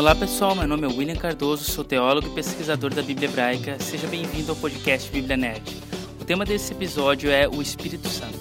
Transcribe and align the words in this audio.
Olá 0.00 0.14
pessoal, 0.14 0.54
meu 0.54 0.66
nome 0.66 0.86
é 0.86 0.88
William 0.88 1.14
Cardoso, 1.14 1.70
sou 1.70 1.84
teólogo 1.84 2.26
e 2.26 2.30
pesquisador 2.30 2.88
da 2.88 3.02
Bíblia 3.02 3.28
Hebraica. 3.28 3.78
Seja 3.78 4.06
bem-vindo 4.06 4.50
ao 4.50 4.56
podcast 4.56 5.12
Bíblia 5.12 5.36
Nerd. 5.36 5.76
O 6.18 6.24
tema 6.24 6.46
desse 6.46 6.72
episódio 6.72 7.30
é 7.30 7.46
o 7.46 7.60
Espírito 7.60 8.08
Santo. 8.08 8.39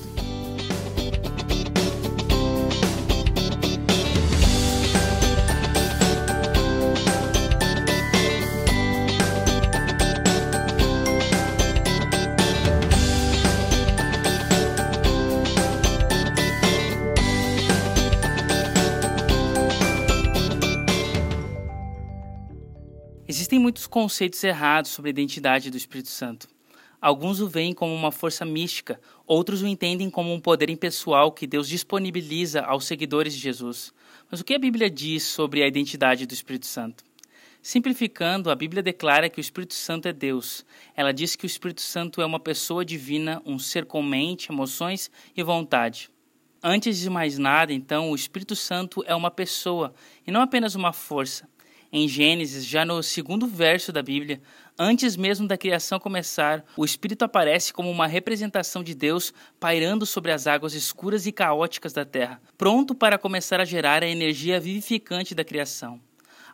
Muitos 23.70 23.86
conceitos 23.86 24.44
errados 24.44 24.90
sobre 24.90 25.10
a 25.10 25.12
identidade 25.12 25.70
do 25.70 25.78
Espírito 25.78 26.10
Santo. 26.10 26.48
Alguns 27.00 27.40
o 27.40 27.48
veem 27.48 27.72
como 27.72 27.94
uma 27.94 28.12
força 28.12 28.44
mística, 28.44 29.00
outros 29.28 29.62
o 29.62 29.68
entendem 29.68 30.10
como 30.10 30.34
um 30.34 30.40
poder 30.40 30.72
impessoal 30.72 31.32
que 31.32 31.46
Deus 31.46 31.70
disponibiliza 31.70 32.62
aos 32.62 32.86
seguidores 32.86 33.32
de 33.32 33.40
Jesus. 33.40 33.94
Mas 34.28 34.40
o 34.40 34.44
que 34.44 34.56
a 34.56 34.60
Bíblia 34.60 34.90
diz 34.90 35.22
sobre 35.22 35.62
a 35.62 35.68
identidade 35.68 36.26
do 36.26 36.34
Espírito 36.34 36.66
Santo? 36.66 37.04
Simplificando, 37.62 38.50
a 38.50 38.56
Bíblia 38.56 38.82
declara 38.82 39.30
que 39.30 39.40
o 39.40 39.40
Espírito 39.40 39.76
Santo 39.76 40.08
é 40.08 40.14
Deus. 40.14 40.66
Ela 40.96 41.14
diz 41.14 41.36
que 41.36 41.46
o 41.46 41.52
Espírito 41.54 41.82
Santo 41.82 42.24
é 42.24 42.26
uma 42.26 42.40
pessoa 42.40 42.84
divina, 42.84 43.40
um 43.46 43.60
ser 43.60 43.86
com 43.86 44.02
mente, 44.02 44.52
emoções 44.52 45.12
e 45.38 45.44
vontade. 45.44 46.10
Antes 46.64 46.98
de 46.98 47.08
mais 47.08 47.38
nada, 47.38 47.72
então, 47.72 48.10
o 48.10 48.16
Espírito 48.16 48.56
Santo 48.56 49.04
é 49.06 49.14
uma 49.14 49.30
pessoa 49.30 49.94
e 50.26 50.32
não 50.32 50.42
apenas 50.42 50.74
uma 50.74 50.92
força 50.92 51.48
em 51.92 52.08
Gênesis, 52.08 52.66
já 52.66 52.86
no 52.86 53.02
segundo 53.02 53.48
verso 53.48 53.92
da 53.92 54.02
Bíblia, 54.02 54.42
antes 54.78 55.16
mesmo 55.16 55.48
da 55.48 55.58
criação 55.58 56.00
começar, 56.00 56.64
o 56.78 56.86
Espírito 56.86 57.24
aparece 57.24 57.74
como 57.74 57.90
uma 57.90 58.08
representação 58.08 58.84
de 58.84 58.94
Deus 58.94 59.34
pairando 59.60 60.06
sobre 60.06 60.32
as 60.32 60.48
águas 60.48 60.74
escuras 60.74 61.26
e 61.26 61.32
caóticas 61.32 61.94
da 61.94 62.06
terra, 62.06 62.42
pronto 62.58 62.94
para 62.94 63.18
começar 63.18 63.60
a 63.60 63.66
gerar 63.66 64.04
a 64.04 64.08
energia 64.08 64.60
vivificante 64.60 65.34
da 65.34 65.44
criação. 65.44 66.00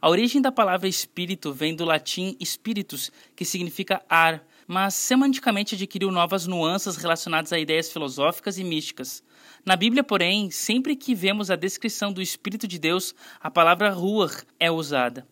A 0.01 0.09
origem 0.09 0.41
da 0.41 0.51
palavra 0.51 0.87
espírito 0.87 1.51
vem 1.51 1.75
do 1.75 1.83
latim 1.83 2.37
spiritus, 2.43 3.11
que 3.35 3.43
significa 3.43 4.01
ar, 4.09 4.45
mas 4.67 4.93
semanticamente 4.93 5.75
adquiriu 5.75 6.11
novas 6.11 6.47
nuances 6.47 6.95
relacionadas 6.95 7.53
a 7.53 7.59
ideias 7.59 7.91
filosóficas 7.91 8.57
e 8.57 8.63
místicas. 8.63 9.23
Na 9.65 9.75
Bíblia, 9.75 10.03
porém, 10.03 10.49
sempre 10.51 10.95
que 10.95 11.15
vemos 11.15 11.49
a 11.49 11.55
descrição 11.55 12.11
do 12.11 12.21
Espírito 12.21 12.67
de 12.67 12.77
Deus, 12.77 13.15
a 13.39 13.49
palavra 13.49 13.89
ruach 13.89 14.43
é 14.59 14.69
usada. 14.69 15.27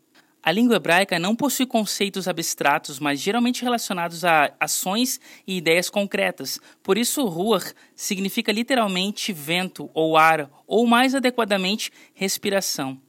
A 0.45 0.51
língua 0.51 0.75
hebraica 0.75 1.17
não 1.17 1.35
possui 1.35 1.65
conceitos 1.65 2.27
abstratos, 2.27 2.99
mas 2.99 3.19
geralmente 3.19 3.63
relacionados 3.63 4.25
a 4.25 4.53
ações 4.59 5.19
e 5.47 5.55
ideias 5.55 5.89
concretas. 5.89 6.59
Por 6.81 6.97
isso, 6.97 7.25
ruach 7.25 7.73
significa 7.95 8.51
literalmente 8.51 9.31
vento 9.31 9.89
ou 9.93 10.17
ar, 10.17 10.49
ou 10.67 10.85
mais 10.85 11.15
adequadamente, 11.15 11.91
respiração 12.13 12.99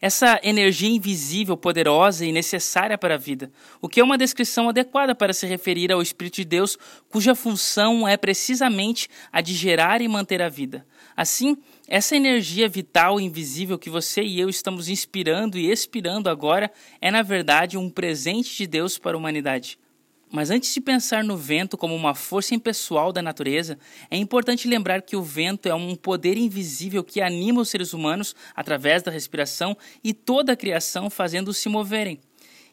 essa 0.00 0.40
energia 0.42 0.88
invisível, 0.88 1.56
poderosa 1.56 2.24
e 2.24 2.32
necessária 2.32 2.96
para 2.96 3.14
a 3.14 3.18
vida, 3.18 3.50
o 3.80 3.88
que 3.88 4.00
é 4.00 4.04
uma 4.04 4.18
descrição 4.18 4.68
adequada 4.68 5.14
para 5.14 5.32
se 5.32 5.46
referir 5.46 5.90
ao 5.92 6.02
Espírito 6.02 6.36
de 6.36 6.44
Deus, 6.44 6.78
cuja 7.08 7.34
função 7.34 8.06
é 8.06 8.16
precisamente 8.16 9.08
a 9.32 9.40
de 9.40 9.54
gerar 9.54 10.00
e 10.00 10.08
manter 10.08 10.40
a 10.40 10.48
vida. 10.48 10.86
Assim, 11.16 11.56
essa 11.88 12.14
energia 12.14 12.68
vital 12.68 13.20
e 13.20 13.24
invisível 13.24 13.78
que 13.78 13.90
você 13.90 14.22
e 14.22 14.38
eu 14.38 14.48
estamos 14.48 14.88
inspirando 14.88 15.58
e 15.58 15.70
expirando 15.70 16.30
agora 16.30 16.70
é, 17.00 17.10
na 17.10 17.22
verdade, 17.22 17.76
um 17.76 17.90
presente 17.90 18.56
de 18.56 18.66
Deus 18.66 18.98
para 18.98 19.16
a 19.16 19.18
humanidade. 19.18 19.78
Mas 20.30 20.50
antes 20.50 20.72
de 20.72 20.80
pensar 20.80 21.24
no 21.24 21.36
vento 21.36 21.76
como 21.76 21.94
uma 21.94 22.14
força 22.14 22.54
impessoal 22.54 23.12
da 23.12 23.22
natureza, 23.22 23.78
é 24.10 24.16
importante 24.16 24.68
lembrar 24.68 25.02
que 25.02 25.16
o 25.16 25.22
vento 25.22 25.68
é 25.68 25.74
um 25.74 25.96
poder 25.96 26.36
invisível 26.36 27.02
que 27.02 27.20
anima 27.20 27.62
os 27.62 27.70
seres 27.70 27.92
humanos 27.92 28.36
através 28.54 29.02
da 29.02 29.10
respiração 29.10 29.76
e 30.04 30.12
toda 30.12 30.52
a 30.52 30.56
criação 30.56 31.08
fazendo-os 31.08 31.56
se 31.56 31.68
moverem. 31.68 32.20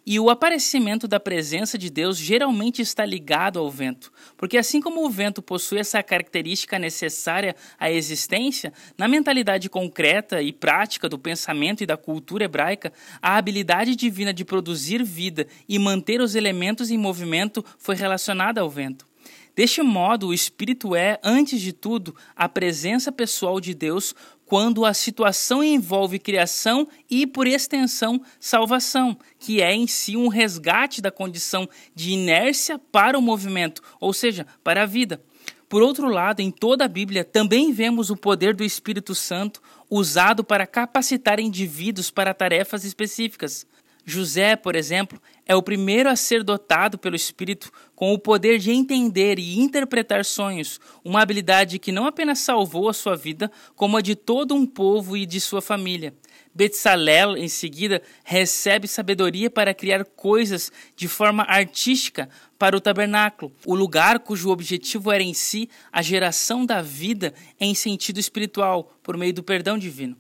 E 0.08 0.20
o 0.20 0.30
aparecimento 0.30 1.08
da 1.08 1.20
presença 1.20 1.80
de 1.80 1.90
Deus 1.90 2.16
geralmente 2.16 2.80
está 2.80 3.04
ligado 3.04 3.58
ao 3.58 3.72
vento, 3.72 4.12
porque 4.38 4.56
assim 4.56 4.80
como 4.80 5.04
o 5.04 5.10
vento 5.10 5.42
possui 5.42 5.80
essa 5.80 6.04
característica 6.04 6.78
necessária 6.78 7.56
à 7.80 7.90
existência, 7.90 8.72
na 8.96 9.08
mentalidade 9.08 9.68
concreta 9.68 10.44
e 10.44 10.54
prática 10.54 11.10
do 11.10 11.18
pensamento 11.18 11.82
e 11.82 11.88
da 11.88 11.98
cultura 11.98 12.46
hebraica, 12.46 12.94
a 13.20 13.36
habilidade 13.36 13.96
divina 13.96 14.32
de 14.32 14.46
produzir 14.46 15.04
vida 15.04 15.48
e 15.68 15.80
manter 15.80 16.22
os 16.22 16.36
elementos 16.36 16.92
em 16.92 17.00
movimento 17.00 17.66
foi 17.80 17.96
relacionada 17.96 18.62
ao 18.62 18.70
vento. 18.70 19.08
Deste 19.56 19.82
modo, 19.82 20.28
o 20.28 20.34
Espírito 20.34 20.96
é, 20.96 21.18
antes 21.24 21.62
de 21.62 21.72
tudo, 21.72 22.14
a 22.36 22.50
presença 22.50 23.10
pessoal 23.10 23.62
de 23.62 23.74
Deus 23.74 24.14
quando 24.46 24.86
a 24.86 24.94
situação 24.94 25.64
envolve 25.64 26.20
criação 26.20 26.88
e, 27.10 27.26
por 27.26 27.48
extensão, 27.48 28.22
salvação, 28.40 29.18
que 29.40 29.62
é 29.62 29.74
em 29.74 29.88
si 29.88 30.16
um 30.16 30.28
resgate 30.28 31.02
da 31.02 31.12
condição 31.12 31.68
de 31.94 32.12
inércia 32.12 32.80
para 32.80 33.18
o 33.18 33.22
movimento, 33.22 33.82
ou 34.00 34.14
seja, 34.14 34.46
para 34.64 34.84
a 34.84 34.86
vida. 34.86 35.22
Por 35.68 35.82
outro 35.82 36.08
lado, 36.08 36.42
em 36.42 36.52
toda 36.52 36.86
a 36.86 36.88
Bíblia 36.88 37.24
também 37.24 37.74
vemos 37.74 38.10
o 38.10 38.16
poder 38.16 38.56
do 38.56 38.64
Espírito 38.64 39.16
Santo 39.16 39.62
usado 39.90 40.44
para 40.44 40.68
capacitar 40.68 41.40
indivíduos 41.40 42.12
para 42.12 42.34
tarefas 42.34 42.84
específicas. 42.84 43.66
José, 44.06 44.56
por 44.56 44.76
exemplo, 44.76 45.20
é 45.48 45.56
o 45.56 45.64
primeiro 45.64 46.08
a 46.10 46.16
ser 46.16 46.44
dotado 46.44 46.96
pelo 46.96 47.16
Espírito 47.16 47.72
com 47.96 48.14
o 48.14 48.20
poder 48.20 48.60
de 48.60 48.72
entender 48.72 49.40
e 49.40 49.60
interpretar 49.60 50.24
sonhos, 50.24 50.80
uma 51.04 51.22
habilidade 51.22 51.80
que 51.80 51.92
não 51.92 52.06
apenas 52.06 52.40
salvou 52.40 52.88
a 52.88 52.94
sua 52.94 53.16
vida, 53.16 53.52
como 53.76 53.98
a 53.98 54.02
de 54.02 54.16
todo 54.16 54.54
um 54.54 54.66
povo 54.66 55.18
e 55.18 55.26
de 55.26 55.42
sua 55.42 55.62
família. 55.62 56.14
Betsalel, 56.54 57.36
em 57.36 57.48
seguida, 57.48 58.02
recebe 58.24 58.88
sabedoria 58.88 59.50
para 59.50 59.74
criar 59.74 60.06
coisas 60.06 60.72
de 60.96 61.08
forma 61.08 61.44
artística 61.44 62.30
para 62.60 62.78
o 62.78 62.82
tabernáculo, 62.82 63.52
o 63.66 63.76
lugar 63.76 64.20
cujo 64.20 64.52
objetivo 64.52 65.12
era 65.12 65.24
em 65.24 65.34
si 65.34 65.68
a 65.92 66.02
geração 66.02 66.66
da 66.66 66.82
vida 66.82 67.34
em 67.60 67.74
sentido 67.74 68.20
espiritual, 68.20 68.98
por 69.04 69.18
meio 69.18 69.34
do 69.34 69.44
perdão 69.44 69.78
divino. 69.78 70.16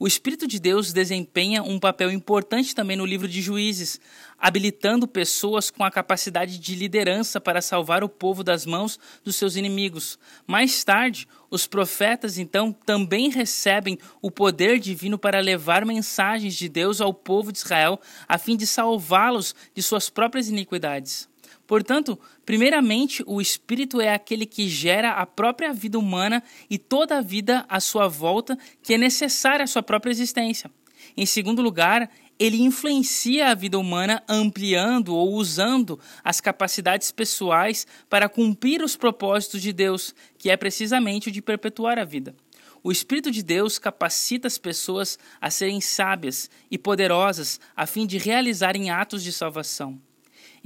O 0.00 0.06
Espírito 0.06 0.46
de 0.46 0.60
Deus 0.60 0.92
desempenha 0.92 1.60
um 1.60 1.76
papel 1.76 2.12
importante 2.12 2.72
também 2.72 2.96
no 2.96 3.04
livro 3.04 3.26
de 3.26 3.42
Juízes, 3.42 4.00
habilitando 4.38 5.08
pessoas 5.08 5.72
com 5.72 5.82
a 5.82 5.90
capacidade 5.90 6.56
de 6.56 6.76
liderança 6.76 7.40
para 7.40 7.60
salvar 7.60 8.04
o 8.04 8.08
povo 8.08 8.44
das 8.44 8.64
mãos 8.64 8.96
dos 9.24 9.34
seus 9.34 9.56
inimigos. 9.56 10.16
Mais 10.46 10.84
tarde, 10.84 11.26
os 11.50 11.66
profetas 11.66 12.38
então 12.38 12.72
também 12.72 13.28
recebem 13.28 13.98
o 14.22 14.30
poder 14.30 14.78
divino 14.78 15.18
para 15.18 15.40
levar 15.40 15.84
mensagens 15.84 16.54
de 16.54 16.68
Deus 16.68 17.00
ao 17.00 17.12
povo 17.12 17.50
de 17.50 17.58
Israel, 17.58 18.00
a 18.28 18.38
fim 18.38 18.56
de 18.56 18.68
salvá-los 18.68 19.52
de 19.74 19.82
suas 19.82 20.08
próprias 20.08 20.48
iniquidades. 20.48 21.28
Portanto, 21.68 22.18
primeiramente, 22.46 23.22
o 23.26 23.42
espírito 23.42 24.00
é 24.00 24.14
aquele 24.14 24.46
que 24.46 24.70
gera 24.70 25.10
a 25.10 25.26
própria 25.26 25.70
vida 25.70 25.98
humana 25.98 26.42
e 26.70 26.78
toda 26.78 27.18
a 27.18 27.20
vida 27.20 27.66
à 27.68 27.78
sua 27.78 28.08
volta 28.08 28.58
que 28.82 28.94
é 28.94 28.98
necessária 28.98 29.64
à 29.64 29.66
sua 29.66 29.82
própria 29.82 30.10
existência. 30.10 30.70
Em 31.14 31.26
segundo 31.26 31.60
lugar, 31.60 32.10
ele 32.38 32.62
influencia 32.62 33.48
a 33.48 33.54
vida 33.54 33.78
humana 33.78 34.22
ampliando 34.26 35.14
ou 35.14 35.34
usando 35.34 36.00
as 36.24 36.40
capacidades 36.40 37.12
pessoais 37.12 37.86
para 38.08 38.30
cumprir 38.30 38.82
os 38.82 38.96
propósitos 38.96 39.60
de 39.60 39.70
Deus, 39.70 40.14
que 40.38 40.48
é 40.48 40.56
precisamente 40.56 41.28
o 41.28 41.30
de 41.30 41.42
perpetuar 41.42 41.98
a 41.98 42.04
vida. 42.04 42.34
O 42.82 42.90
Espírito 42.90 43.30
de 43.30 43.42
Deus 43.42 43.78
capacita 43.78 44.46
as 44.46 44.56
pessoas 44.56 45.18
a 45.38 45.50
serem 45.50 45.82
sábias 45.82 46.48
e 46.70 46.78
poderosas 46.78 47.60
a 47.76 47.84
fim 47.84 48.06
de 48.06 48.16
realizarem 48.16 48.88
atos 48.88 49.22
de 49.22 49.32
salvação. 49.32 50.00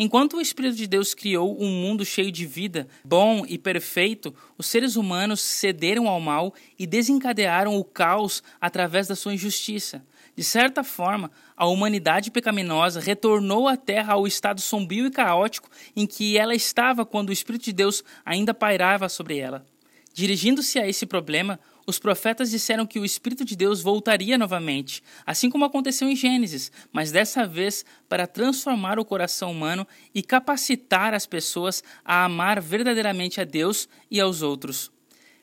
Enquanto 0.03 0.37
o 0.37 0.41
Espírito 0.41 0.75
de 0.75 0.89
Deus 0.89 1.15
criou 1.15 1.57
um 1.63 1.69
mundo 1.69 2.05
cheio 2.05 2.33
de 2.33 2.45
vida, 2.45 2.89
bom 3.05 3.47
e 3.49 3.57
perfeito, 3.57 4.35
os 4.59 4.67
seres 4.67 4.97
humanos 4.97 5.41
cederam 5.41 6.09
ao 6.09 6.21
mal 6.21 6.53
e 6.77 6.89
desencadearam 6.89 7.77
o 7.77 7.85
caos 7.85 8.43
através 8.61 9.07
da 9.07 9.15
sua 9.15 9.33
injustiça. 9.33 10.05
De 10.35 10.43
certa 10.43 10.83
forma, 10.83 11.31
a 11.57 11.67
humanidade 11.67 12.33
pecaminosa 12.33 12.99
retornou 12.99 13.69
à 13.69 13.77
Terra 13.77 14.15
ao 14.15 14.27
estado 14.27 14.61
sombrio 14.61 15.07
e 15.07 15.11
caótico 15.13 15.71
em 15.95 16.05
que 16.05 16.37
ela 16.37 16.53
estava 16.53 17.07
quando 17.07 17.29
o 17.29 17.33
Espírito 17.33 17.67
de 17.67 17.73
Deus 17.73 18.03
ainda 18.25 18.53
pairava 18.53 19.09
sobre 19.09 19.39
ela. 19.39 19.65
Dirigindo-se 20.13 20.81
a 20.81 20.89
esse 20.89 21.07
problema, 21.07 21.61
os 21.87 21.99
profetas 21.99 22.51
disseram 22.51 22.87
que 22.87 22.99
o 22.99 23.05
Espírito 23.05 23.45
de 23.45 23.57
Deus 23.57 23.83
voltaria 23.83 24.39
novamente, 24.39 25.03
assim 25.27 25.51
como 25.51 25.65
aconteceu 25.65 26.09
em 26.09 26.17
Gênesis, 26.17 26.71
mas 26.93 27.11
dessa 27.11 27.47
vez 27.47 27.85
para 28.09 28.27
transformar 28.27 28.99
o 28.99 29.05
coração 29.05 29.51
humano 29.51 29.87
e 30.15 30.23
capacitar 30.23 31.15
as 31.15 31.27
pessoas 31.27 31.83
a 32.05 32.25
amar 32.25 32.61
verdadeiramente 32.61 33.41
a 33.41 33.45
Deus 33.45 33.89
e 34.11 34.21
aos 34.21 34.43
outros. 34.43 34.91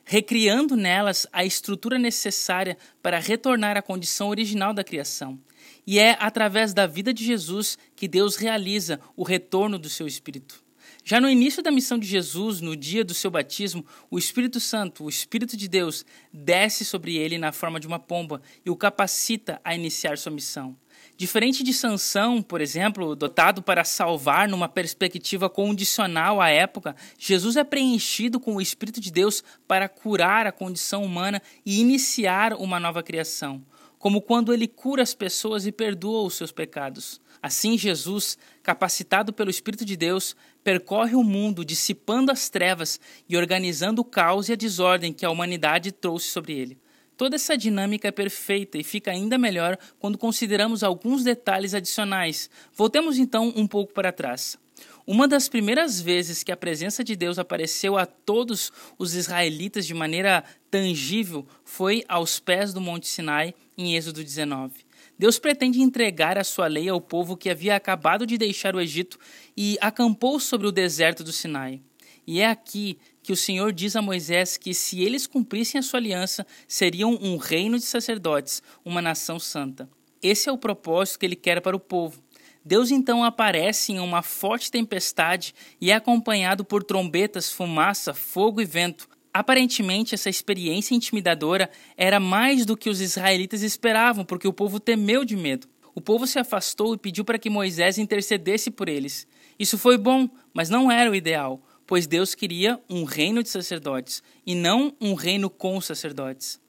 recriando 0.10 0.76
nelas 0.76 1.28
a 1.32 1.46
estrutura 1.46 2.00
necessária 2.00 2.76
para 3.00 3.20
retornar 3.20 3.78
à 3.78 3.82
condição 3.82 4.30
original 4.30 4.74
da 4.74 4.84
criação. 4.84 5.40
E 5.86 6.00
é 6.00 6.18
através 6.20 6.74
da 6.74 6.88
vida 6.88 7.14
de 7.14 7.24
Jesus 7.24 7.78
que 7.96 8.08
Deus 8.08 8.36
realiza 8.36 9.00
o 9.16 9.24
retorno 9.24 9.78
do 9.78 9.88
seu 9.88 10.08
Espírito. 10.08 10.64
Já 11.04 11.20
no 11.20 11.30
início 11.30 11.64
da 11.64 11.72
missão 11.72 11.98
de 11.98 12.06
Jesus, 12.06 12.62
no 12.62 12.76
dia 12.76 13.04
do 13.04 13.14
seu 13.14 13.32
batismo, 13.32 13.86
o 14.12 14.18
Espírito 14.18 14.60
Santo, 14.60 15.06
o 15.06 15.10
Espírito 15.10 15.56
de 15.58 15.68
Deus, 15.68 16.06
desce 16.32 16.86
sobre 16.86 17.16
ele 17.16 17.38
na 17.38 17.52
forma 17.52 17.80
de 17.80 17.88
uma 17.88 18.00
pomba 18.00 18.42
e 18.66 18.70
o 18.70 18.76
capacita 18.76 19.60
a 19.64 19.74
iniciar 19.74 20.18
sua 20.18 20.32
missão. 20.32 20.78
Diferente 21.18 21.64
de 21.64 21.74
Sansão, 21.74 22.42
por 22.42 22.62
exemplo, 22.62 23.16
dotado 23.16 23.62
para 23.62 23.84
salvar 23.84 24.48
numa 24.48 24.70
perspectiva 24.70 25.50
condicional 25.50 26.40
à 26.40 26.50
época, 26.50 26.96
Jesus 27.18 27.58
é 27.58 27.64
preenchido 27.64 28.40
com 28.40 28.56
o 28.56 28.62
Espírito 28.62 29.02
de 29.02 29.12
Deus 29.12 29.44
para 29.68 29.90
curar 29.90 30.48
a 30.48 30.52
condição 30.52 31.04
humana 31.04 31.42
e 31.66 31.80
iniciar 31.80 32.54
uma 32.54 32.80
nova 32.80 33.04
criação, 33.04 33.62
como 33.98 34.22
quando 34.22 34.54
ele 34.54 34.68
cura 34.68 35.04
as 35.04 35.14
pessoas 35.14 35.66
e 35.66 35.72
perdoa 35.72 36.24
os 36.24 36.36
seus 36.36 36.52
pecados. 36.52 37.20
Assim, 37.42 37.78
Jesus, 37.78 38.38
capacitado 38.62 39.32
pelo 39.32 39.50
Espírito 39.50 39.86
de 39.86 39.96
Deus, 39.96 40.36
percorre 40.64 41.16
o 41.16 41.24
mundo 41.24 41.64
dissipando 41.64 42.32
as 42.32 42.50
trevas 42.50 43.00
e 43.28 43.38
organizando 43.38 44.02
o 44.02 44.06
caos 44.06 44.50
e 44.50 44.54
a 44.54 44.56
desordem 44.56 45.14
que 45.14 45.26
a 45.26 45.30
humanidade 45.30 45.92
trouxe 45.92 46.28
sobre 46.28 46.54
ele. 46.54 46.78
Toda 47.16 47.36
essa 47.36 47.58
dinâmica 47.58 48.08
é 48.08 48.12
perfeita 48.12 48.78
e 48.78 48.84
fica 48.84 49.12
ainda 49.12 49.38
melhor 49.38 49.78
quando 50.00 50.18
consideramos 50.18 50.84
alguns 50.84 51.24
detalhes 51.24 51.74
adicionais. 51.74 52.50
Voltemos 52.74 53.18
então 53.18 53.52
um 53.56 53.68
pouco 53.68 53.94
para 53.94 54.12
trás. 54.12 54.58
Uma 55.06 55.28
das 55.28 55.50
primeiras 55.50 56.00
vezes 56.00 56.44
que 56.44 56.52
a 56.52 56.58
presença 56.58 57.04
de 57.04 57.16
Deus 57.16 57.40
apareceu 57.40 57.98
a 57.98 58.06
todos 58.06 58.72
os 58.98 59.16
israelitas 59.16 59.86
de 59.86 59.94
maneira 59.94 60.44
tangível 60.70 61.46
foi 61.66 62.06
aos 62.08 62.40
pés 62.40 62.74
do 62.74 62.80
Monte 62.80 63.08
Sinai, 63.08 63.54
em 63.78 63.96
Êxodo 63.96 64.24
19. 64.24 64.89
Deus 65.20 65.38
pretende 65.38 65.82
entregar 65.82 66.38
a 66.38 66.46
sua 66.46 66.68
lei 66.68 66.88
ao 66.88 67.02
povo 67.02 67.36
que 67.36 67.50
havia 67.50 67.76
acabado 67.76 68.26
de 68.26 68.38
deixar 68.38 68.74
o 68.74 68.80
Egito 68.80 69.20
e 69.56 69.78
acampou 69.82 70.40
sobre 70.40 70.66
o 70.66 70.72
deserto 70.72 71.26
do 71.26 71.34
Sinai. 71.34 71.82
E 72.26 72.40
é 72.40 72.46
aqui 72.46 72.98
que 73.22 73.34
o 73.34 73.36
Senhor 73.36 73.74
diz 73.74 73.98
a 73.98 74.02
Moisés 74.02 74.56
que, 74.56 74.74
se 74.74 75.02
eles 75.02 75.28
cumprissem 75.28 75.78
a 75.78 75.82
sua 75.82 76.00
aliança, 76.00 76.48
seriam 76.66 77.20
um 77.22 77.36
reino 77.36 77.78
de 77.78 77.84
sacerdotes, 77.84 78.64
uma 78.86 79.02
nação 79.02 79.38
santa. 79.38 79.90
Esse 80.24 80.48
é 80.48 80.52
o 80.54 80.58
propósito 80.58 81.20
que 81.20 81.26
ele 81.26 81.36
quer 81.36 81.60
para 81.60 81.76
o 81.76 81.82
povo. 81.82 82.24
Deus 82.64 82.90
então 82.90 83.22
aparece 83.22 83.92
em 83.92 84.00
uma 84.00 84.22
forte 84.22 84.72
tempestade 84.72 85.54
e 85.82 85.92
é 85.92 85.96
acompanhado 85.96 86.64
por 86.64 86.82
trombetas, 86.82 87.52
fumaça, 87.52 88.14
fogo 88.14 88.62
e 88.62 88.66
vento. 88.66 89.10
Aparentemente, 89.40 90.14
essa 90.14 90.30
experiência 90.30 90.94
intimidadora 90.94 91.70
era 91.96 92.20
mais 92.20 92.66
do 92.66 92.76
que 92.76 92.90
os 92.90 93.00
israelitas 93.00 93.62
esperavam, 93.62 94.26
porque 94.26 94.48
o 94.48 94.52
povo 94.52 94.82
temeu 94.82 95.24
de 95.24 95.38
medo. 95.38 95.66
O 95.96 96.02
povo 96.02 96.28
se 96.28 96.38
afastou 96.38 96.94
e 96.94 96.98
pediu 96.98 97.24
para 97.24 97.40
que 97.40 97.50
Moisés 97.50 97.98
intercedesse 97.98 98.70
por 98.70 98.90
eles. 98.90 99.26
Isso 99.58 99.78
foi 99.78 99.98
bom, 99.98 100.30
mas 100.54 100.70
não 100.70 100.92
era 100.92 101.10
o 101.10 101.16
ideal 101.16 101.64
pois 101.90 102.06
Deus 102.06 102.36
queria 102.36 102.80
um 102.88 103.04
reino 103.04 103.42
de 103.42 103.50
sacerdotes 103.50 104.22
e 104.46 104.54
não 104.54 104.96
um 105.02 105.16
reino 105.16 105.50
com 105.50 105.82
sacerdotes. 105.82 106.60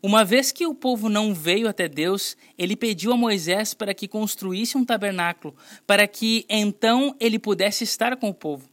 Uma 0.00 0.24
vez 0.24 0.52
que 0.52 0.64
o 0.68 0.72
povo 0.72 1.08
não 1.08 1.34
veio 1.34 1.66
até 1.66 1.88
Deus, 1.88 2.36
ele 2.56 2.76
pediu 2.76 3.12
a 3.12 3.16
Moisés 3.16 3.74
para 3.74 3.92
que 3.92 4.06
construísse 4.06 4.78
um 4.78 4.84
tabernáculo, 4.84 5.52
para 5.84 6.06
que 6.06 6.46
então 6.48 7.12
ele 7.18 7.40
pudesse 7.40 7.82
estar 7.82 8.16
com 8.18 8.28
o 8.28 8.34
povo. 8.34 8.70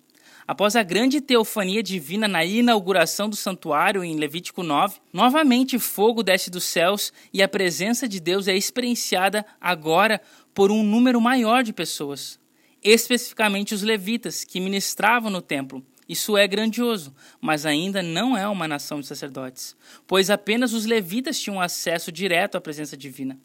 Após 0.48 0.76
a 0.76 0.84
grande 0.84 1.22
teofania 1.22 1.82
divina 1.82 2.28
na 2.28 2.46
inauguração 2.46 3.28
do 3.28 3.36
santuário 3.36 4.04
em 4.04 4.16
Levítico 4.16 4.62
9, 4.62 5.00
novamente 5.12 5.80
fogo 5.80 6.22
desce 6.22 6.52
dos 6.52 6.66
céus 6.66 7.12
e 7.34 7.42
a 7.42 7.48
presença 7.48 8.08
de 8.08 8.20
Deus 8.20 8.48
é 8.48 8.56
experienciada 8.56 9.44
agora 9.60 10.22
por 10.54 10.70
um 10.70 10.84
número 10.84 11.20
maior 11.20 11.64
de 11.64 11.74
pessoas, 11.74 12.40
especificamente 12.84 13.74
os 13.74 13.82
levitas 13.82 14.44
que 14.44 14.60
ministravam 14.60 15.32
no 15.32 15.42
templo. 15.42 15.84
Isso 16.08 16.38
é 16.38 16.48
grandioso, 16.48 17.16
mas 17.42 17.66
ainda 17.66 18.04
não 18.04 18.38
é 18.38 18.48
uma 18.48 18.68
nação 18.68 19.00
de 19.00 19.08
sacerdotes, 19.08 19.76
pois 20.06 20.30
apenas 20.30 20.74
os 20.74 20.86
levitas 20.86 21.40
tinham 21.40 21.60
acesso 21.60 22.12
direto 22.12 22.56
à 22.56 22.62
presença 22.62 22.96
divina. 22.96 23.40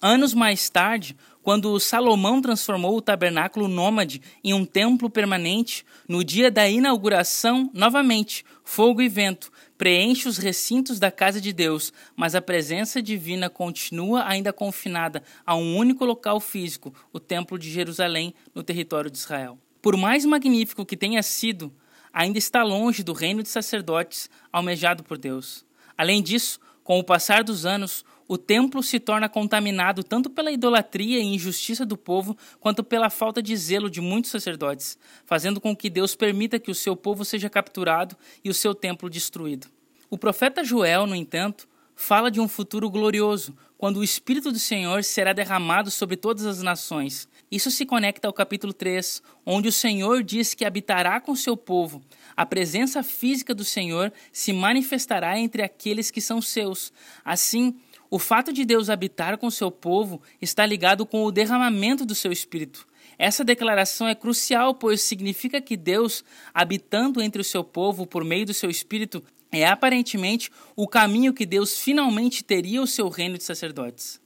Anos 0.00 0.34
mais 0.34 0.68
tarde, 0.68 1.16
quando 1.46 1.78
Salomão 1.78 2.42
transformou 2.42 2.96
o 2.96 3.00
tabernáculo 3.00 3.68
nômade 3.68 4.20
em 4.42 4.52
um 4.52 4.64
templo 4.64 5.08
permanente, 5.08 5.86
no 6.08 6.24
dia 6.24 6.50
da 6.50 6.68
inauguração, 6.68 7.70
novamente, 7.72 8.44
fogo 8.64 9.00
e 9.00 9.08
vento 9.08 9.52
preenche 9.78 10.26
os 10.26 10.38
recintos 10.38 10.98
da 10.98 11.08
casa 11.08 11.40
de 11.40 11.52
Deus, 11.52 11.92
mas 12.16 12.34
a 12.34 12.42
presença 12.42 13.00
divina 13.00 13.48
continua 13.48 14.26
ainda 14.26 14.52
confinada 14.52 15.22
a 15.46 15.54
um 15.54 15.76
único 15.76 16.04
local 16.04 16.40
físico, 16.40 16.92
o 17.12 17.20
Templo 17.20 17.56
de 17.56 17.70
Jerusalém, 17.70 18.34
no 18.52 18.64
território 18.64 19.08
de 19.08 19.18
Israel. 19.18 19.56
Por 19.80 19.96
mais 19.96 20.24
magnífico 20.24 20.84
que 20.84 20.96
tenha 20.96 21.22
sido, 21.22 21.72
ainda 22.12 22.38
está 22.38 22.64
longe 22.64 23.04
do 23.04 23.12
reino 23.12 23.40
de 23.40 23.48
sacerdotes 23.48 24.28
almejado 24.52 25.04
por 25.04 25.16
Deus. 25.16 25.64
Além 25.96 26.24
disso, 26.24 26.58
com 26.82 26.98
o 26.98 27.04
passar 27.04 27.44
dos 27.44 27.64
anos, 27.64 28.04
o 28.28 28.36
templo 28.36 28.82
se 28.82 28.98
torna 28.98 29.28
contaminado 29.28 30.02
tanto 30.02 30.28
pela 30.28 30.50
idolatria 30.50 31.18
e 31.18 31.34
injustiça 31.34 31.86
do 31.86 31.96
povo, 31.96 32.36
quanto 32.58 32.82
pela 32.82 33.10
falta 33.10 33.42
de 33.42 33.56
zelo 33.56 33.88
de 33.88 34.00
muitos 34.00 34.30
sacerdotes, 34.30 34.98
fazendo 35.24 35.60
com 35.60 35.76
que 35.76 35.88
Deus 35.88 36.16
permita 36.16 36.58
que 36.58 36.70
o 36.70 36.74
seu 36.74 36.96
povo 36.96 37.24
seja 37.24 37.48
capturado 37.48 38.16
e 38.44 38.50
o 38.50 38.54
seu 38.54 38.74
templo 38.74 39.08
destruído. 39.08 39.68
O 40.10 40.18
profeta 40.18 40.64
Joel, 40.64 41.06
no 41.06 41.14
entanto, 41.14 41.68
fala 41.94 42.30
de 42.30 42.40
um 42.40 42.46
futuro 42.46 42.90
glorioso, 42.90 43.56
quando 43.78 43.98
o 43.98 44.04
Espírito 44.04 44.52
do 44.52 44.58
Senhor 44.58 45.02
será 45.04 45.32
derramado 45.32 45.90
sobre 45.90 46.16
todas 46.16 46.46
as 46.46 46.62
nações. 46.62 47.28
Isso 47.50 47.70
se 47.70 47.86
conecta 47.86 48.26
ao 48.26 48.32
capítulo 48.32 48.72
3, 48.72 49.22
onde 49.44 49.68
o 49.68 49.72
Senhor 49.72 50.22
diz 50.22 50.52
que 50.52 50.64
habitará 50.64 51.20
com 51.20 51.34
seu 51.34 51.56
povo. 51.56 52.02
A 52.36 52.44
presença 52.44 53.02
física 53.02 53.54
do 53.54 53.64
Senhor 53.64 54.12
se 54.32 54.52
manifestará 54.52 55.38
entre 55.38 55.62
aqueles 55.62 56.10
que 56.10 56.20
são 56.20 56.42
seus. 56.42 56.92
Assim, 57.24 57.76
o 58.10 58.18
fato 58.18 58.52
de 58.52 58.64
Deus 58.64 58.88
habitar 58.88 59.36
com 59.38 59.50
seu 59.50 59.70
povo 59.70 60.20
está 60.40 60.64
ligado 60.64 61.04
com 61.04 61.24
o 61.24 61.32
derramamento 61.32 62.04
do 62.04 62.14
seu 62.14 62.30
Espírito. 62.30 62.86
Essa 63.18 63.44
declaração 63.44 64.06
é 64.06 64.14
crucial, 64.14 64.74
pois 64.74 65.00
significa 65.00 65.60
que 65.60 65.76
Deus, 65.76 66.24
habitando 66.52 67.20
entre 67.22 67.40
o 67.40 67.44
seu 67.44 67.64
povo 67.64 68.06
por 68.06 68.24
meio 68.24 68.46
do 68.46 68.54
seu 68.54 68.68
Espírito, 68.68 69.22
é 69.50 69.66
aparentemente 69.66 70.50
o 70.74 70.86
caminho 70.86 71.32
que 71.32 71.46
Deus 71.46 71.78
finalmente 71.78 72.44
teria 72.44 72.82
o 72.82 72.86
seu 72.86 73.08
reino 73.08 73.38
de 73.38 73.44
sacerdotes. 73.44 74.20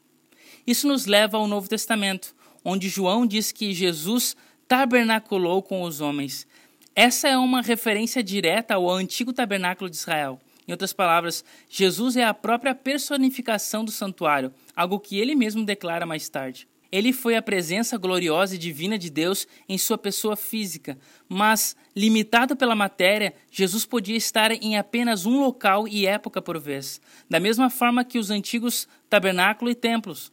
Isso 0.66 0.88
nos 0.88 1.06
leva 1.06 1.36
ao 1.36 1.46
Novo 1.46 1.68
Testamento, 1.68 2.34
onde 2.64 2.88
João 2.88 3.26
diz 3.26 3.52
que 3.52 3.72
Jesus 3.72 4.36
tabernaculou 4.66 5.62
com 5.62 5.82
os 5.82 6.00
homens. 6.00 6.46
Essa 6.94 7.28
é 7.28 7.38
uma 7.38 7.62
referência 7.62 8.22
direta 8.22 8.74
ao 8.74 8.90
antigo 8.90 9.32
tabernáculo 9.32 9.88
de 9.88 9.96
Israel. 9.96 10.40
Em 10.70 10.72
outras 10.72 10.92
palavras, 10.92 11.44
Jesus 11.68 12.16
é 12.16 12.22
a 12.22 12.32
própria 12.32 12.76
personificação 12.76 13.84
do 13.84 13.90
santuário, 13.90 14.54
algo 14.76 15.00
que 15.00 15.18
ele 15.18 15.34
mesmo 15.34 15.64
declara 15.64 16.06
mais 16.06 16.28
tarde. 16.28 16.68
Ele 16.92 17.12
foi 17.12 17.34
a 17.34 17.42
presença 17.42 17.98
gloriosa 17.98 18.54
e 18.54 18.58
divina 18.58 18.96
de 18.96 19.10
Deus 19.10 19.48
em 19.68 19.76
sua 19.76 19.98
pessoa 19.98 20.36
física, 20.36 20.96
mas, 21.28 21.74
limitado 21.94 22.54
pela 22.54 22.76
matéria, 22.76 23.34
Jesus 23.50 23.84
podia 23.84 24.16
estar 24.16 24.52
em 24.52 24.78
apenas 24.78 25.26
um 25.26 25.40
local 25.40 25.88
e 25.88 26.06
época 26.06 26.40
por 26.40 26.56
vez, 26.60 27.00
da 27.28 27.40
mesma 27.40 27.68
forma 27.68 28.04
que 28.04 28.16
os 28.16 28.30
antigos 28.30 28.86
tabernáculos 29.08 29.72
e 29.72 29.74
templos. 29.74 30.32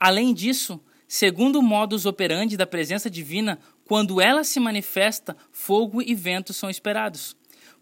Além 0.00 0.34
disso, 0.34 0.80
segundo 1.06 1.60
o 1.60 1.62
modus 1.62 2.04
operandi 2.04 2.56
da 2.56 2.66
presença 2.66 3.08
divina, 3.08 3.60
quando 3.84 4.20
ela 4.20 4.42
se 4.42 4.58
manifesta, 4.58 5.36
fogo 5.52 6.02
e 6.02 6.16
vento 6.16 6.52
são 6.52 6.68
esperados. 6.68 7.36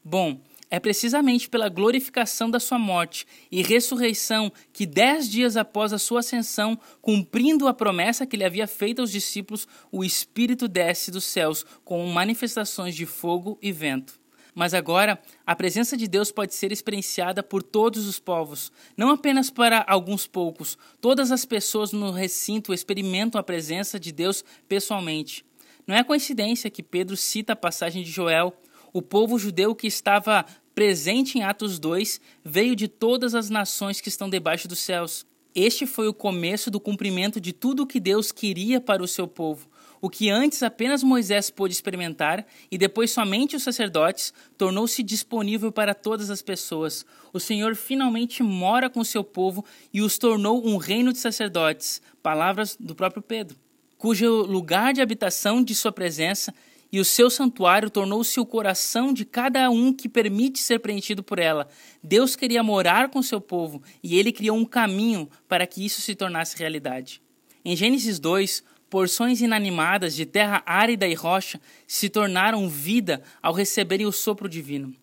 Bom, 0.04 0.38
é 0.70 0.80
precisamente 0.80 1.48
pela 1.48 1.68
glorificação 1.68 2.50
da 2.50 2.58
sua 2.58 2.78
morte 2.78 3.26
e 3.50 3.62
ressurreição 3.62 4.52
que, 4.72 4.84
dez 4.84 5.28
dias 5.28 5.56
após 5.56 5.92
a 5.92 5.98
sua 5.98 6.20
ascensão, 6.20 6.78
cumprindo 7.00 7.68
a 7.68 7.74
promessa 7.74 8.26
que 8.26 8.36
ele 8.36 8.44
havia 8.44 8.66
feito 8.66 9.00
aos 9.00 9.10
discípulos, 9.10 9.66
o 9.92 10.04
Espírito 10.04 10.66
desce 10.66 11.10
dos 11.10 11.24
céus 11.24 11.64
com 11.84 12.04
manifestações 12.06 12.94
de 12.94 13.06
fogo 13.06 13.58
e 13.62 13.70
vento. 13.70 14.18
Mas 14.54 14.72
agora, 14.72 15.20
a 15.46 15.54
presença 15.54 15.98
de 15.98 16.08
Deus 16.08 16.32
pode 16.32 16.54
ser 16.54 16.72
experienciada 16.72 17.42
por 17.42 17.62
todos 17.62 18.06
os 18.06 18.18
povos, 18.18 18.72
não 18.96 19.10
apenas 19.10 19.50
para 19.50 19.84
alguns 19.86 20.26
poucos. 20.26 20.78
Todas 20.98 21.30
as 21.30 21.44
pessoas 21.44 21.92
no 21.92 22.10
recinto 22.10 22.72
experimentam 22.72 23.38
a 23.38 23.44
presença 23.44 24.00
de 24.00 24.10
Deus 24.10 24.42
pessoalmente. 24.66 25.44
Não 25.86 25.94
é 25.94 26.02
coincidência 26.02 26.70
que 26.70 26.82
Pedro 26.82 27.16
cita 27.18 27.52
a 27.52 27.56
passagem 27.56 28.02
de 28.02 28.10
Joel 28.10 28.56
o 28.96 29.02
povo 29.02 29.38
judeu 29.38 29.74
que 29.74 29.86
estava 29.86 30.46
presente 30.74 31.36
em 31.36 31.42
Atos 31.42 31.78
2 31.78 32.18
veio 32.42 32.74
de 32.74 32.88
todas 32.88 33.34
as 33.34 33.50
nações 33.50 34.00
que 34.00 34.08
estão 34.08 34.30
debaixo 34.30 34.66
dos 34.66 34.78
céus. 34.78 35.26
Este 35.54 35.86
foi 35.86 36.08
o 36.08 36.14
começo 36.14 36.70
do 36.70 36.80
cumprimento 36.80 37.38
de 37.38 37.52
tudo 37.52 37.82
o 37.82 37.86
que 37.86 38.00
Deus 38.00 38.32
queria 38.32 38.80
para 38.80 39.02
o 39.02 39.06
seu 39.06 39.28
povo. 39.28 39.68
O 40.00 40.08
que 40.08 40.30
antes 40.30 40.62
apenas 40.62 41.02
Moisés 41.02 41.50
pôde 41.50 41.74
experimentar 41.74 42.46
e 42.70 42.78
depois 42.78 43.10
somente 43.10 43.54
os 43.54 43.62
sacerdotes, 43.62 44.32
tornou-se 44.56 45.02
disponível 45.02 45.70
para 45.70 45.92
todas 45.92 46.30
as 46.30 46.40
pessoas. 46.40 47.04
O 47.34 47.40
Senhor 47.40 47.76
finalmente 47.76 48.42
mora 48.42 48.88
com 48.88 49.04
seu 49.04 49.22
povo 49.22 49.62
e 49.92 50.00
os 50.00 50.16
tornou 50.16 50.66
um 50.66 50.78
reino 50.78 51.12
de 51.12 51.18
sacerdotes. 51.18 52.00
Palavras 52.22 52.78
do 52.80 52.94
próprio 52.94 53.22
Pedro, 53.22 53.58
cujo 53.98 54.40
lugar 54.46 54.94
de 54.94 55.02
habitação 55.02 55.62
de 55.62 55.74
sua 55.74 55.92
presença 55.92 56.54
e 56.92 57.00
o 57.00 57.04
seu 57.04 57.28
santuário 57.28 57.90
tornou-se 57.90 58.38
o 58.38 58.46
coração 58.46 59.12
de 59.12 59.24
cada 59.24 59.68
um 59.70 59.92
que 59.92 60.08
permite 60.08 60.58
ser 60.58 60.78
preenchido 60.78 61.22
por 61.22 61.38
ela. 61.38 61.68
Deus 62.02 62.36
queria 62.36 62.62
morar 62.62 63.08
com 63.08 63.22
seu 63.22 63.40
povo 63.40 63.82
e 64.02 64.18
ele 64.18 64.32
criou 64.32 64.56
um 64.56 64.64
caminho 64.64 65.28
para 65.48 65.66
que 65.66 65.84
isso 65.84 66.00
se 66.00 66.14
tornasse 66.14 66.56
realidade. 66.56 67.20
Em 67.64 67.74
Gênesis 67.74 68.18
2, 68.18 68.62
porções 68.88 69.40
inanimadas 69.40 70.14
de 70.14 70.24
terra 70.24 70.62
árida 70.64 71.06
e 71.06 71.14
rocha 71.14 71.60
se 71.86 72.08
tornaram 72.08 72.68
vida 72.68 73.22
ao 73.42 73.52
receberem 73.52 74.06
o 74.06 74.12
sopro 74.12 74.48
divino. 74.48 74.94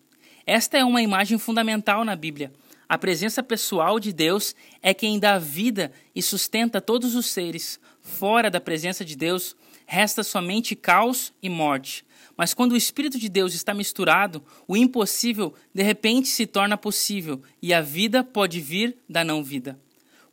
Esta 0.46 0.78
é 0.78 0.84
uma 0.84 1.02
imagem 1.02 1.38
fundamental 1.38 2.04
na 2.04 2.16
Bíblia. 2.16 2.52
A 2.88 2.98
presença 2.98 3.42
pessoal 3.42 3.98
de 3.98 4.12
Deus 4.12 4.54
é 4.82 4.92
quem 4.92 5.18
dá 5.18 5.38
vida 5.38 5.90
e 6.14 6.22
sustenta 6.22 6.80
todos 6.80 7.14
os 7.14 7.26
seres. 7.26 7.80
Fora 8.00 8.50
da 8.50 8.60
presença 8.60 9.04
de 9.04 9.16
Deus, 9.16 9.56
resta 9.86 10.22
somente 10.22 10.74
caos 10.74 11.32
e 11.42 11.48
morte. 11.48 12.04
Mas 12.36 12.52
quando 12.52 12.72
o 12.72 12.76
Espírito 12.76 13.18
de 13.18 13.28
Deus 13.28 13.54
está 13.54 13.72
misturado, 13.72 14.42
o 14.66 14.76
impossível 14.76 15.54
de 15.72 15.82
repente 15.82 16.28
se 16.28 16.46
torna 16.46 16.76
possível 16.76 17.40
e 17.62 17.72
a 17.72 17.80
vida 17.80 18.24
pode 18.24 18.60
vir 18.60 18.96
da 19.08 19.24
não 19.24 19.42
vida. 19.42 19.78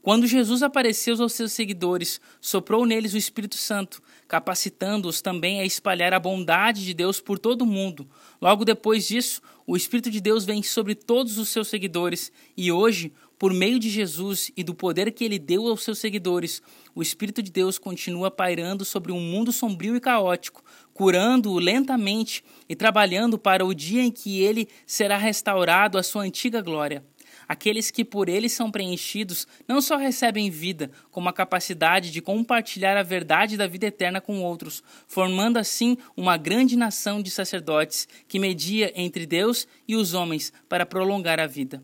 Quando 0.02 0.26
Jesus 0.26 0.64
apareceu 0.64 1.16
aos 1.22 1.34
seus 1.34 1.52
seguidores, 1.52 2.20
soprou 2.40 2.88
neles 2.88 3.14
o 3.14 3.18
Espírito 3.18 3.56
Santo, 3.56 4.02
capacitando-os 4.28 5.22
também 5.22 5.62
a 5.62 5.66
espalhar 5.66 6.12
a 6.12 6.20
bondade 6.20 6.84
de 6.84 6.92
Deus 6.92 7.22
por 7.22 7.38
todo 7.38 7.62
o 7.62 7.68
mundo. 7.68 8.10
Logo 8.42 8.66
depois 8.66 9.08
disso, 9.08 9.44
o 9.68 9.78
Espírito 9.78 10.10
de 10.10 10.20
Deus 10.20 10.44
vem 10.44 10.64
sobre 10.64 10.96
todos 10.96 11.38
os 11.38 11.50
seus 11.50 11.68
seguidores, 11.68 12.32
e 12.58 12.72
hoje, 12.72 13.14
por 13.42 13.56
meio 13.56 13.80
de 13.80 13.90
Jesus 13.90 14.52
e 14.56 14.64
do 14.64 14.76
poder 14.76 15.12
que 15.12 15.26
ele 15.26 15.40
deu 15.40 15.66
aos 15.66 15.84
seus 15.84 15.98
seguidores, 15.98 16.62
o 16.94 17.02
Espírito 17.02 17.42
de 17.42 17.50
Deus 17.52 17.80
continua 17.80 18.30
pairando 18.30 18.86
sobre 18.86 19.12
um 19.12 19.20
mundo 19.20 19.52
sombrio 19.52 19.96
e 19.96 20.00
caótico, 20.00 20.64
curando-o 20.94 21.58
lentamente 21.58 22.44
e 22.70 22.76
trabalhando 22.76 23.40
para 23.40 23.66
o 23.66 23.74
dia 23.74 24.04
em 24.04 24.12
que 24.12 24.44
ele 24.44 24.68
será 24.86 25.18
restaurado 25.18 25.98
à 25.98 26.04
sua 26.04 26.22
antiga 26.22 26.62
glória. 26.62 27.04
Aqueles 27.48 27.90
que 27.90 28.06
por 28.06 28.30
ele 28.30 28.48
são 28.48 28.70
preenchidos 28.70 29.48
não 29.68 29.82
só 29.82 29.98
recebem 29.98 30.52
vida, 30.52 30.92
como 31.10 31.28
a 31.28 31.34
capacidade 31.34 32.12
de 32.12 32.22
compartilhar 32.22 32.96
a 32.96 33.02
verdade 33.02 33.58
da 33.58 33.66
vida 33.66 33.88
eterna 33.88 34.22
com 34.22 34.44
outros, 34.44 34.84
formando 35.08 35.58
assim 35.58 35.98
uma 36.16 36.38
grande 36.38 36.78
nação 36.78 37.20
de 37.24 37.32
sacerdotes 37.32 38.08
que 38.28 38.38
media 38.38 38.94
entre 38.96 39.26
Deus 39.26 39.68
e 39.88 39.96
os 39.96 40.14
homens 40.14 40.54
para 40.70 40.86
prolongar 40.86 41.40
a 41.40 41.48
vida. 41.48 41.84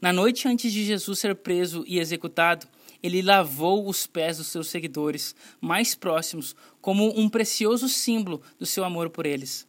Na 0.00 0.12
noite 0.12 0.46
antes 0.46 0.72
de 0.72 0.84
Jesus 0.84 1.18
ser 1.18 1.34
preso 1.34 1.84
e 1.86 1.98
executado, 1.98 2.66
ele 3.02 3.22
lavou 3.22 3.88
os 3.88 4.06
pés 4.06 4.38
dos 4.38 4.48
seus 4.48 4.68
seguidores 4.68 5.34
mais 5.60 5.94
próximos, 5.94 6.54
como 6.80 7.18
um 7.18 7.28
precioso 7.28 7.88
símbolo 7.88 8.42
do 8.58 8.66
seu 8.66 8.84
amor 8.84 9.08
por 9.08 9.24
eles. 9.24 9.66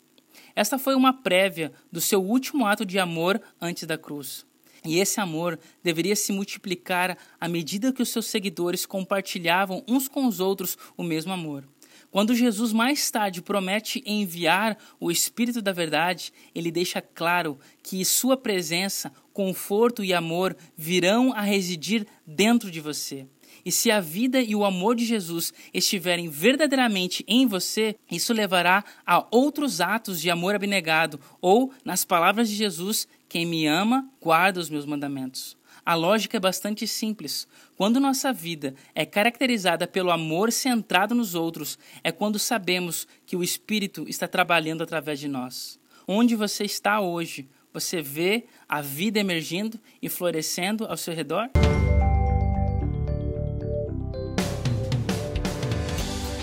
Esta 0.55 0.77
foi 0.77 0.95
uma 0.95 1.13
prévia 1.13 1.71
do 1.91 2.01
seu 2.01 2.21
último 2.21 2.65
ato 2.65 2.85
de 2.85 2.99
amor 2.99 3.41
antes 3.59 3.85
da 3.85 3.97
cruz. 3.97 4.45
E 4.83 4.99
esse 4.99 5.19
amor 5.19 5.59
deveria 5.83 6.15
se 6.15 6.31
multiplicar 6.31 7.17
à 7.39 7.47
medida 7.47 7.93
que 7.93 8.01
os 8.01 8.09
seus 8.09 8.25
seguidores 8.25 8.85
compartilhavam 8.85 9.83
uns 9.87 10.07
com 10.07 10.25
os 10.25 10.39
outros 10.39 10.77
o 10.97 11.03
mesmo 11.03 11.31
amor. 11.31 11.63
Quando 12.09 12.35
Jesus 12.35 12.73
mais 12.73 13.09
tarde 13.09 13.41
promete 13.41 14.03
enviar 14.05 14.77
o 14.99 15.09
Espírito 15.09 15.61
da 15.61 15.71
Verdade, 15.71 16.33
ele 16.53 16.69
deixa 16.69 17.01
claro 17.01 17.57
que 17.81 18.03
sua 18.03 18.35
presença, 18.35 19.13
conforto 19.33 20.03
e 20.03 20.13
amor 20.13 20.55
virão 20.75 21.33
a 21.33 21.41
residir 21.41 22.05
dentro 22.25 22.69
de 22.69 22.79
você. 22.79 23.27
E 23.63 23.71
se 23.71 23.91
a 23.91 23.99
vida 23.99 24.41
e 24.41 24.55
o 24.55 24.65
amor 24.65 24.95
de 24.95 25.05
Jesus 25.05 25.53
estiverem 25.73 26.29
verdadeiramente 26.29 27.23
em 27.27 27.45
você, 27.45 27.95
isso 28.09 28.33
levará 28.33 28.83
a 29.05 29.25
outros 29.29 29.81
atos 29.81 30.19
de 30.19 30.29
amor 30.29 30.55
abnegado, 30.55 31.19
ou, 31.39 31.71
nas 31.85 32.03
palavras 32.03 32.49
de 32.49 32.55
Jesus, 32.55 33.07
quem 33.29 33.45
me 33.45 33.67
ama, 33.67 34.09
guarda 34.19 34.59
os 34.59 34.69
meus 34.69 34.85
mandamentos. 34.85 35.55
A 35.85 35.95
lógica 35.95 36.37
é 36.37 36.39
bastante 36.39 36.87
simples. 36.87 37.47
Quando 37.75 37.99
nossa 37.99 38.31
vida 38.31 38.75
é 38.93 39.05
caracterizada 39.05 39.87
pelo 39.87 40.11
amor 40.11 40.51
centrado 40.51 41.15
nos 41.15 41.33
outros, 41.33 41.77
é 42.03 42.11
quando 42.11 42.37
sabemos 42.37 43.07
que 43.25 43.35
o 43.35 43.43
Espírito 43.43 44.05
está 44.07 44.27
trabalhando 44.27 44.83
através 44.83 45.19
de 45.19 45.27
nós. 45.27 45.79
Onde 46.07 46.35
você 46.35 46.65
está 46.65 46.99
hoje, 46.99 47.49
você 47.73 48.01
vê 48.01 48.45
a 48.67 48.81
vida 48.81 49.19
emergindo 49.19 49.79
e 50.01 50.09
florescendo 50.09 50.85
ao 50.85 50.97
seu 50.97 51.13
redor? 51.13 51.49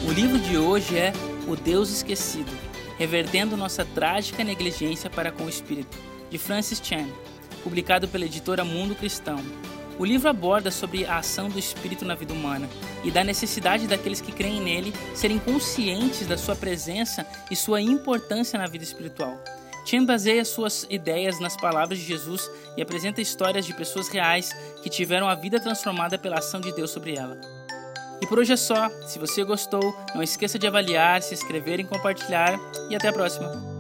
O 0.07 0.13
livro 0.13 0.39
de 0.39 0.57
hoje 0.57 0.97
é 0.97 1.13
O 1.47 1.55
Deus 1.55 1.91
Esquecido, 1.91 2.51
revertendo 2.97 3.57
nossa 3.57 3.85
trágica 3.85 4.43
negligência 4.43 5.11
para 5.11 5.31
com 5.31 5.45
o 5.45 5.49
Espírito, 5.49 5.99
de 6.31 6.39
Francis 6.39 6.81
Chan, 6.83 7.07
publicado 7.63 8.09
pela 8.09 8.25
editora 8.25 8.65
Mundo 8.65 8.95
Cristão. 8.95 9.39
O 9.99 10.05
livro 10.05 10.29
aborda 10.29 10.71
sobre 10.71 11.05
a 11.05 11.19
ação 11.19 11.49
do 11.49 11.59
Espírito 11.59 12.05
na 12.05 12.15
vida 12.15 12.33
humana 12.33 12.69
e 13.05 13.11
da 13.11 13.25
necessidade 13.25 13.87
daqueles 13.87 14.21
que 14.21 14.33
creem 14.33 14.61
nele 14.61 14.93
serem 15.15 15.39
conscientes 15.39 16.27
da 16.27 16.39
sua 16.39 16.55
presença 16.55 17.27
e 17.51 17.57
sua 17.57 17.83
importância 17.83 18.59
na 18.59 18.67
vida 18.67 18.85
espiritual. 18.85 19.37
Chen 19.89 20.05
baseia 20.05 20.45
suas 20.45 20.87
ideias 20.91 21.41
nas 21.41 21.57
palavras 21.57 21.99
de 21.99 22.05
Jesus 22.05 22.51
e 22.77 22.83
apresenta 22.83 23.23
histórias 23.23 23.65
de 23.65 23.73
pessoas 23.73 24.09
reais 24.09 24.53
que 24.83 24.91
tiveram 24.91 25.27
a 25.27 25.35
vida 25.35 25.59
transformada 25.59 26.19
pela 26.19 26.41
ação 26.41 26.61
de 26.61 26.71
Deus 26.75 26.91
sobre 26.91 27.15
ela. 27.15 27.41
E 28.21 28.27
por 28.27 28.39
hoje 28.39 28.53
é 28.53 28.57
só. 28.57 28.91
Se 29.07 29.19
você 29.19 29.43
gostou, 29.45 29.97
não 30.15 30.23
esqueça 30.23 30.59
de 30.59 30.67
avaliar, 30.67 31.23
se 31.23 31.33
inscrever 31.33 31.81
e 31.81 31.85
compartilhar. 31.85 32.61
E 32.91 32.97
até 32.97 33.09
a 33.09 33.13
próxima! 33.15 33.78